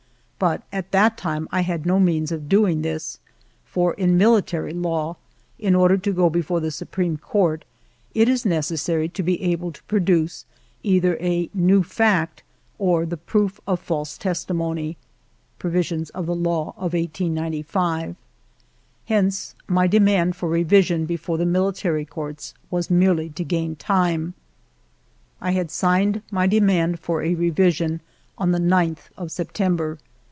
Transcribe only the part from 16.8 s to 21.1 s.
1895). Hence my demand for revision